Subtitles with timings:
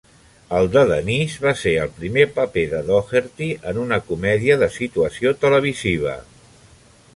[0.59, 5.37] El de Denise va ser el primer paper de Doherty en una comèdia de situació
[5.45, 6.19] televisiva.